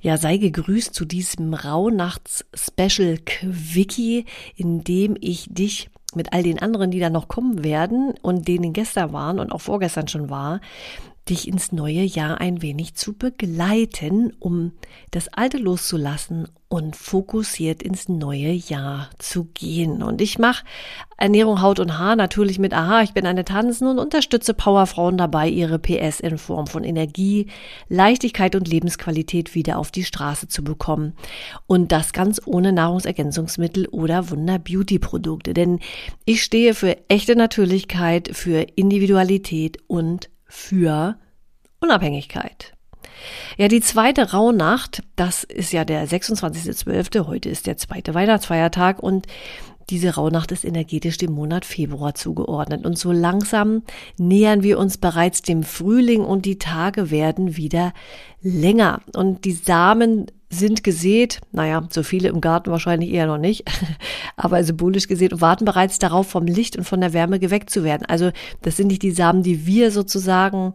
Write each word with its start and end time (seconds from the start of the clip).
Ja, 0.00 0.16
sei 0.16 0.38
gegrüßt 0.38 0.94
zu 0.94 1.04
diesem 1.04 1.52
Rauhnachts-Special 1.52 3.18
Quickie, 3.26 4.24
in 4.56 4.82
dem 4.82 5.16
ich 5.20 5.46
dich 5.50 5.90
mit 6.14 6.32
all 6.32 6.42
den 6.42 6.58
anderen, 6.58 6.90
die 6.90 7.00
da 7.00 7.10
noch 7.10 7.28
kommen 7.28 7.62
werden 7.62 8.14
und 8.22 8.48
denen 8.48 8.72
gestern 8.72 9.12
waren 9.12 9.38
und 9.38 9.52
auch 9.52 9.60
vorgestern 9.60 10.08
schon 10.08 10.30
war, 10.30 10.60
dich 11.28 11.46
ins 11.46 11.70
neue 11.70 12.02
Jahr 12.02 12.40
ein 12.40 12.62
wenig 12.62 12.94
zu 12.94 13.12
begleiten, 13.12 14.32
um 14.38 14.72
das 15.10 15.28
Alte 15.28 15.58
loszulassen 15.58 16.48
und 16.68 16.96
fokussiert 16.96 17.82
ins 17.82 18.08
neue 18.08 18.52
Jahr 18.52 19.10
zu 19.18 19.44
gehen. 19.54 20.02
Und 20.02 20.20
ich 20.20 20.38
mache 20.38 20.64
Ernährung 21.16 21.60
Haut 21.60 21.80
und 21.80 21.98
Haar 21.98 22.16
natürlich 22.16 22.58
mit 22.58 22.72
Aha, 22.72 23.02
ich 23.02 23.12
bin 23.12 23.26
eine 23.26 23.44
Tanzen 23.44 23.88
und 23.88 23.98
unterstütze 23.98 24.54
Powerfrauen 24.54 25.18
dabei, 25.18 25.48
ihre 25.48 25.78
PS 25.78 26.20
in 26.20 26.38
Form 26.38 26.66
von 26.66 26.84
Energie, 26.84 27.46
Leichtigkeit 27.88 28.54
und 28.54 28.68
Lebensqualität 28.68 29.54
wieder 29.54 29.78
auf 29.78 29.90
die 29.90 30.04
Straße 30.04 30.48
zu 30.48 30.64
bekommen. 30.64 31.14
Und 31.66 31.92
das 31.92 32.12
ganz 32.12 32.40
ohne 32.44 32.72
Nahrungsergänzungsmittel 32.72 33.86
oder 33.88 34.30
Wunder-Beauty-Produkte. 34.30 35.54
Denn 35.54 35.80
ich 36.24 36.42
stehe 36.42 36.74
für 36.74 36.96
echte 37.08 37.36
Natürlichkeit, 37.36 38.30
für 38.32 38.64
Individualität 38.76 39.78
und 39.88 40.30
für 40.50 41.16
Unabhängigkeit. 41.80 42.74
Ja, 43.56 43.68
die 43.68 43.80
zweite 43.80 44.32
Rauhnacht, 44.32 45.02
das 45.16 45.44
ist 45.44 45.72
ja 45.72 45.84
der 45.84 46.06
26.12., 46.06 47.26
heute 47.26 47.48
ist 47.48 47.66
der 47.66 47.76
zweite 47.76 48.14
Weihnachtsfeiertag 48.14 49.02
und 49.02 49.26
diese 49.90 50.14
Rauhnacht 50.14 50.52
ist 50.52 50.64
energetisch 50.64 51.18
dem 51.18 51.32
Monat 51.32 51.64
Februar 51.64 52.14
zugeordnet. 52.14 52.86
Und 52.86 52.96
so 52.96 53.10
langsam 53.10 53.82
nähern 54.16 54.62
wir 54.62 54.78
uns 54.78 54.98
bereits 54.98 55.42
dem 55.42 55.64
Frühling 55.64 56.24
und 56.24 56.46
die 56.46 56.58
Tage 56.58 57.10
werden 57.10 57.56
wieder 57.56 57.92
länger. 58.40 59.00
Und 59.16 59.44
die 59.44 59.52
Samen 59.52 60.26
sind 60.50 60.82
gesät, 60.82 61.40
naja, 61.52 61.86
so 61.90 62.02
viele 62.02 62.28
im 62.28 62.40
Garten 62.40 62.70
wahrscheinlich 62.70 63.10
eher 63.10 63.26
noch 63.26 63.38
nicht, 63.38 63.64
aber 64.36 64.62
symbolisch 64.64 65.06
gesät 65.06 65.32
und 65.32 65.40
warten 65.40 65.64
bereits 65.64 65.98
darauf, 65.98 66.28
vom 66.28 66.46
Licht 66.46 66.76
und 66.76 66.84
von 66.84 67.00
der 67.00 67.12
Wärme 67.12 67.38
geweckt 67.38 67.70
zu 67.70 67.84
werden. 67.84 68.04
Also 68.06 68.32
das 68.62 68.76
sind 68.76 68.88
nicht 68.88 69.02
die 69.02 69.12
Samen, 69.12 69.42
die 69.42 69.66
wir 69.66 69.92
sozusagen 69.92 70.74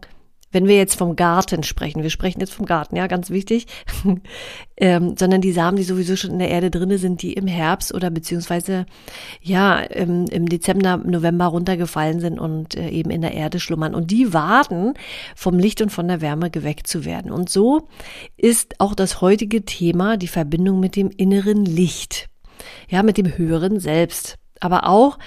wenn 0.52 0.68
wir 0.68 0.76
jetzt 0.76 0.96
vom 0.96 1.16
Garten 1.16 1.62
sprechen, 1.62 2.02
wir 2.02 2.10
sprechen 2.10 2.40
jetzt 2.40 2.54
vom 2.54 2.66
Garten, 2.66 2.96
ja, 2.96 3.06
ganz 3.08 3.30
wichtig, 3.30 3.66
ähm, 4.76 5.14
sondern 5.18 5.40
die 5.40 5.52
Samen, 5.52 5.76
die 5.76 5.82
sowieso 5.82 6.16
schon 6.16 6.30
in 6.30 6.38
der 6.38 6.50
Erde 6.50 6.70
drinne 6.70 6.98
sind, 6.98 7.22
die 7.22 7.32
im 7.32 7.46
Herbst 7.46 7.92
oder 7.92 8.10
beziehungsweise 8.10 8.86
ja 9.42 9.78
im, 9.78 10.26
im 10.26 10.48
Dezember, 10.48 10.98
November 10.98 11.46
runtergefallen 11.46 12.20
sind 12.20 12.38
und 12.38 12.76
äh, 12.76 12.88
eben 12.88 13.10
in 13.10 13.22
der 13.22 13.34
Erde 13.34 13.60
schlummern. 13.60 13.94
Und 13.94 14.10
die 14.10 14.32
warten, 14.32 14.94
vom 15.34 15.58
Licht 15.58 15.82
und 15.82 15.90
von 15.90 16.08
der 16.08 16.20
Wärme 16.20 16.50
geweckt 16.50 16.86
zu 16.86 17.04
werden. 17.04 17.32
Und 17.32 17.50
so 17.50 17.88
ist 18.36 18.80
auch 18.80 18.94
das 18.94 19.20
heutige 19.20 19.64
Thema 19.64 20.16
die 20.16 20.28
Verbindung 20.28 20.80
mit 20.80 20.96
dem 20.96 21.10
inneren 21.10 21.64
Licht, 21.64 22.28
ja, 22.88 23.02
mit 23.02 23.18
dem 23.18 23.36
höheren 23.36 23.80
Selbst, 23.80 24.36
aber 24.60 24.88
auch 24.88 25.18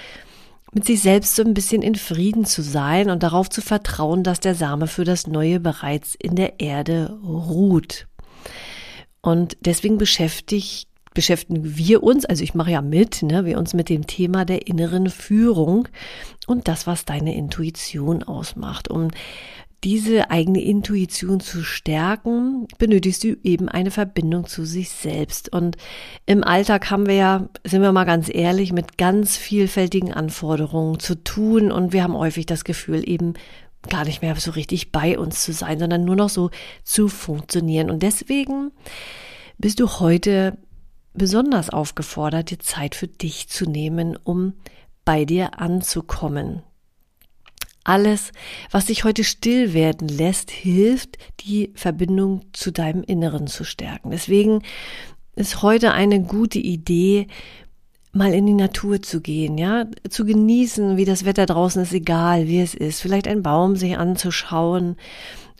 mit 0.72 0.84
sich 0.84 1.00
selbst 1.00 1.36
so 1.36 1.42
ein 1.42 1.54
bisschen 1.54 1.82
in 1.82 1.96
Frieden 1.96 2.44
zu 2.44 2.62
sein 2.62 3.10
und 3.10 3.22
darauf 3.22 3.50
zu 3.50 3.60
vertrauen, 3.60 4.22
dass 4.22 4.40
der 4.40 4.54
Same 4.54 4.86
für 4.86 5.04
das 5.04 5.26
Neue 5.26 5.60
bereits 5.60 6.14
in 6.14 6.36
der 6.36 6.60
Erde 6.60 7.18
ruht. 7.22 8.06
Und 9.20 9.56
deswegen 9.60 9.98
beschäftigt 9.98 10.90
beschäftigen 11.12 11.76
wir 11.76 12.02
uns, 12.02 12.24
also 12.24 12.44
ich 12.44 12.54
mache 12.54 12.70
ja 12.70 12.82
mit, 12.82 13.22
ne, 13.22 13.44
wir 13.44 13.58
uns 13.58 13.74
mit 13.74 13.88
dem 13.88 14.06
Thema 14.06 14.44
der 14.44 14.68
inneren 14.68 15.10
Führung 15.10 15.88
und 16.46 16.68
das, 16.68 16.86
was 16.86 17.04
deine 17.04 17.34
Intuition 17.34 18.22
ausmacht. 18.22 18.88
Um 18.88 19.08
diese 19.82 20.30
eigene 20.30 20.60
Intuition 20.62 21.40
zu 21.40 21.62
stärken, 21.62 22.66
benötigst 22.78 23.24
du 23.24 23.36
eben 23.42 23.68
eine 23.68 23.90
Verbindung 23.90 24.46
zu 24.46 24.64
sich 24.64 24.90
selbst. 24.90 25.50
Und 25.52 25.76
im 26.26 26.44
Alltag 26.44 26.90
haben 26.90 27.06
wir 27.06 27.14
ja, 27.14 27.48
sind 27.64 27.80
wir 27.80 27.92
mal 27.92 28.04
ganz 28.04 28.30
ehrlich, 28.32 28.72
mit 28.72 28.98
ganz 28.98 29.36
vielfältigen 29.36 30.12
Anforderungen 30.12 30.98
zu 31.00 31.14
tun 31.22 31.72
und 31.72 31.92
wir 31.92 32.02
haben 32.02 32.16
häufig 32.16 32.46
das 32.46 32.64
Gefühl, 32.64 33.08
eben 33.08 33.34
gar 33.88 34.04
nicht 34.04 34.20
mehr 34.20 34.36
so 34.36 34.50
richtig 34.50 34.92
bei 34.92 35.18
uns 35.18 35.42
zu 35.42 35.52
sein, 35.52 35.78
sondern 35.78 36.04
nur 36.04 36.16
noch 36.16 36.28
so 36.28 36.50
zu 36.84 37.08
funktionieren. 37.08 37.90
Und 37.90 38.02
deswegen 38.02 38.72
bist 39.56 39.80
du 39.80 39.88
heute 40.00 40.58
besonders 41.14 41.70
aufgefordert, 41.70 42.50
dir 42.50 42.58
Zeit 42.58 42.94
für 42.94 43.08
dich 43.08 43.48
zu 43.48 43.64
nehmen, 43.64 44.18
um 44.22 44.54
bei 45.06 45.24
dir 45.24 45.58
anzukommen. 45.58 46.62
Alles, 47.84 48.32
was 48.70 48.86
dich 48.86 49.04
heute 49.04 49.24
still 49.24 49.72
werden 49.72 50.08
lässt, 50.08 50.50
hilft, 50.50 51.16
die 51.40 51.72
Verbindung 51.74 52.42
zu 52.52 52.70
deinem 52.70 53.02
Inneren 53.02 53.46
zu 53.46 53.64
stärken. 53.64 54.10
Deswegen 54.10 54.62
ist 55.34 55.62
heute 55.62 55.92
eine 55.92 56.20
gute 56.20 56.58
Idee, 56.58 57.26
mal 58.12 58.34
in 58.34 58.46
die 58.46 58.54
Natur 58.54 59.02
zu 59.02 59.20
gehen, 59.20 59.56
ja, 59.56 59.86
zu 60.08 60.24
genießen, 60.24 60.96
wie 60.96 61.04
das 61.04 61.24
Wetter 61.24 61.46
draußen 61.46 61.82
ist, 61.82 61.92
egal 61.92 62.48
wie 62.48 62.60
es 62.60 62.74
ist, 62.74 63.00
vielleicht 63.00 63.28
einen 63.28 63.42
Baum 63.42 63.76
sich 63.76 63.96
anzuschauen 63.96 64.96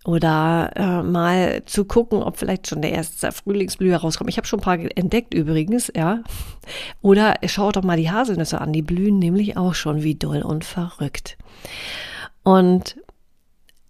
oder 0.04 0.70
äh, 0.76 1.02
mal 1.02 1.62
zu 1.66 1.84
gucken, 1.84 2.22
ob 2.22 2.38
vielleicht 2.38 2.66
schon 2.66 2.82
der 2.82 2.92
erste 2.92 3.31
Frühlingsblühe 3.32 3.94
rauskommt. 3.94 4.31
Ich 4.31 4.38
habe 4.38 4.47
schon 4.47 4.60
ein 4.60 4.62
paar 4.62 4.78
entdeckt 4.97 5.34
übrigens, 5.34 5.92
ja. 5.94 6.22
Oder 7.02 7.34
schaut 7.47 7.76
doch 7.76 7.82
mal 7.82 7.98
die 7.98 8.10
Haselnüsse 8.10 8.60
an, 8.60 8.72
die 8.72 8.82
blühen 8.82 9.19
nämlich 9.19 9.56
auch 9.56 9.75
schon 9.75 10.02
wie 10.02 10.14
doll 10.14 10.42
und 10.42 10.64
verrückt. 10.64 11.37
Und 12.50 12.97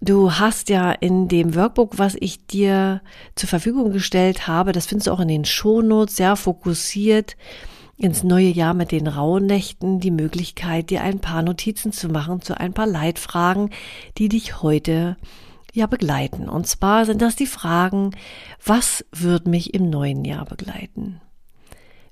du 0.03 0.33
hast 0.33 0.69
ja 0.69 0.93
in 0.93 1.29
dem 1.29 1.55
Workbook, 1.55 1.99
was 1.99 2.15
ich 2.21 2.47
dir 2.47 3.01
zur 3.35 3.49
Verfügung 3.49 3.91
gestellt 3.91 4.47
habe, 4.47 4.73
das 4.73 4.85
findest 4.85 5.07
du 5.07 5.13
auch 5.13 5.21
in 5.21 5.29
den 5.29 5.47
Shownotes, 5.47 6.19
ja, 6.19 6.37
fokussiert 6.37 7.39
ins 7.97 8.23
neue 8.23 8.51
Jahr 8.51 8.75
mit 8.75 8.93
den 8.93 9.07
Rauhnächten 9.07 9.99
die 9.99 10.11
Möglichkeit, 10.11 10.91
dir 10.91 11.01
ein 11.01 11.21
paar 11.21 11.41
Notizen 11.41 11.91
zu 11.91 12.11
machen 12.11 12.43
zu 12.43 12.61
ein 12.61 12.75
paar 12.75 12.87
Leitfragen, 12.87 13.71
die 14.19 14.29
dich 14.29 14.61
heute 14.61 15.17
ja 15.73 15.87
begleiten. 15.87 16.47
Und 16.47 16.67
zwar 16.67 17.07
sind 17.07 17.23
das 17.23 17.37
die 17.37 17.47
Fragen, 17.47 18.11
was 18.63 19.07
wird 19.11 19.47
mich 19.47 19.73
im 19.73 19.89
neuen 19.89 20.23
Jahr 20.27 20.45
begleiten? 20.45 21.23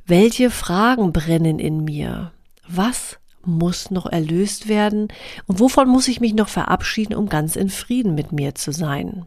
Welche 0.06 0.48
Fragen 0.48 1.12
brennen 1.12 1.58
in 1.58 1.84
mir? 1.84 2.32
Was 2.66 3.18
muss 3.48 3.90
noch 3.90 4.06
erlöst 4.06 4.68
werden 4.68 5.08
und 5.46 5.60
wovon 5.60 5.88
muss 5.88 6.08
ich 6.08 6.20
mich 6.20 6.34
noch 6.34 6.48
verabschieden, 6.48 7.14
um 7.14 7.28
ganz 7.28 7.56
in 7.56 7.70
Frieden 7.70 8.14
mit 8.14 8.32
mir 8.32 8.54
zu 8.54 8.72
sein? 8.72 9.26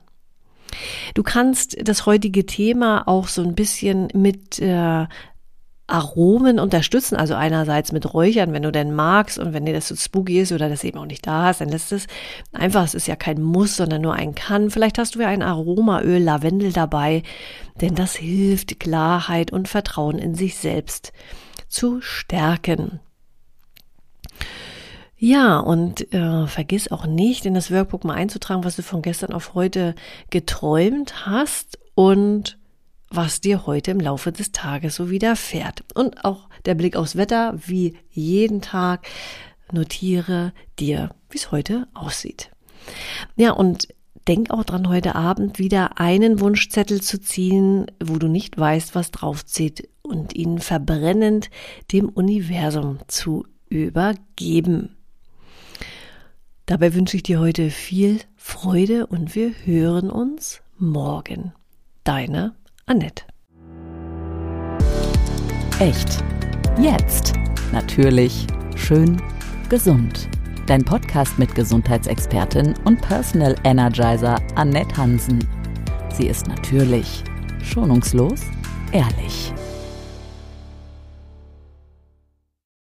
Du 1.13 1.23
kannst 1.23 1.75
das 1.81 2.05
heutige 2.05 2.45
Thema 2.45 3.07
auch 3.07 3.27
so 3.27 3.41
ein 3.41 3.55
bisschen 3.55 4.07
mit 4.13 4.59
äh, 4.59 5.05
Aromen 5.91 6.57
unterstützen, 6.59 7.17
also 7.17 7.35
einerseits 7.35 7.91
mit 7.91 8.13
Räuchern, 8.13 8.53
wenn 8.53 8.63
du 8.63 8.71
denn 8.71 8.93
magst 8.93 9.37
und 9.37 9.53
wenn 9.53 9.65
dir 9.65 9.73
das 9.73 9.89
so 9.89 9.95
spooky 9.95 10.39
ist 10.39 10.53
oder 10.53 10.69
das 10.69 10.85
eben 10.85 10.97
auch 10.97 11.05
nicht 11.05 11.27
da 11.27 11.43
hast, 11.43 11.59
dann 11.59 11.67
lässt 11.67 11.91
es 11.91 12.07
einfach, 12.53 12.85
es 12.85 12.93
ist 12.93 13.07
ja 13.07 13.17
kein 13.17 13.41
Muss, 13.41 13.75
sondern 13.75 14.01
nur 14.01 14.13
ein 14.13 14.33
Kann. 14.33 14.69
Vielleicht 14.69 14.97
hast 14.97 15.15
du 15.15 15.19
ja 15.19 15.27
ein 15.27 15.41
Aromaöl, 15.41 16.23
Lavendel 16.23 16.71
dabei, 16.71 17.23
denn 17.81 17.93
das 17.93 18.15
hilft, 18.15 18.79
Klarheit 18.79 19.51
und 19.51 19.67
Vertrauen 19.67 20.17
in 20.17 20.33
sich 20.33 20.55
selbst 20.55 21.11
zu 21.67 21.99
stärken. 21.99 23.01
Ja, 25.23 25.59
und 25.59 26.11
äh, 26.15 26.47
vergiss 26.47 26.91
auch 26.91 27.05
nicht, 27.05 27.45
in 27.45 27.53
das 27.53 27.69
Workbook 27.69 28.03
mal 28.05 28.15
einzutragen, 28.15 28.63
was 28.63 28.75
du 28.75 28.81
von 28.81 29.03
gestern 29.03 29.33
auf 29.33 29.53
heute 29.53 29.93
geträumt 30.31 31.27
hast 31.27 31.77
und 31.93 32.57
was 33.07 33.39
dir 33.39 33.67
heute 33.67 33.91
im 33.91 33.99
Laufe 33.99 34.31
des 34.31 34.51
Tages 34.51 34.95
so 34.95 35.11
widerfährt. 35.11 35.83
Und 35.93 36.25
auch 36.25 36.49
der 36.65 36.73
Blick 36.73 36.95
aufs 36.95 37.17
Wetter, 37.17 37.53
wie 37.63 37.99
jeden 38.09 38.61
Tag, 38.61 39.05
notiere 39.71 40.53
dir, 40.79 41.11
wie 41.29 41.37
es 41.37 41.51
heute 41.51 41.87
aussieht. 41.93 42.49
Ja, 43.35 43.51
und 43.51 43.89
denk 44.27 44.49
auch 44.49 44.63
dran, 44.63 44.89
heute 44.89 45.13
Abend 45.13 45.59
wieder 45.59 45.99
einen 45.99 46.39
Wunschzettel 46.39 46.99
zu 46.99 47.21
ziehen, 47.21 47.85
wo 48.03 48.17
du 48.17 48.27
nicht 48.27 48.57
weißt, 48.57 48.95
was 48.95 49.11
draufzieht 49.11 49.87
und 50.01 50.33
ihn 50.33 50.57
verbrennend 50.57 51.51
dem 51.91 52.09
Universum 52.09 52.97
zu 53.05 53.45
übergeben. 53.69 54.97
Dabei 56.71 56.93
wünsche 56.93 57.17
ich 57.17 57.23
dir 57.23 57.41
heute 57.41 57.69
viel 57.69 58.21
Freude 58.37 59.05
und 59.05 59.35
wir 59.35 59.51
hören 59.65 60.09
uns 60.09 60.61
morgen. 60.77 61.51
Deine 62.05 62.55
Annette. 62.85 63.25
Echt. 65.79 66.23
Jetzt. 66.79 67.33
Natürlich. 67.73 68.47
Schön. 68.77 69.21
Gesund. 69.67 70.29
Dein 70.65 70.85
Podcast 70.85 71.37
mit 71.37 71.53
Gesundheitsexpertin 71.55 72.73
und 72.85 73.01
Personal 73.01 73.53
Energizer 73.65 74.39
Annette 74.55 74.95
Hansen. 74.95 75.45
Sie 76.13 76.27
ist 76.27 76.47
natürlich, 76.47 77.21
schonungslos, 77.61 78.43
ehrlich. 78.93 79.51